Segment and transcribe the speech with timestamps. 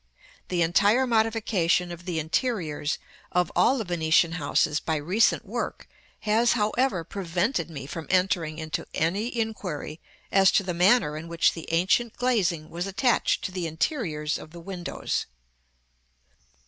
[0.47, 2.97] The entire modification of the interiors
[3.31, 5.87] of all the Venetian houses by recent work
[6.21, 9.99] has however prevented me from entering into any inquiry
[10.31, 14.53] as to the manner in which the ancient glazing was attached to the interiors of
[14.53, 15.27] the windows.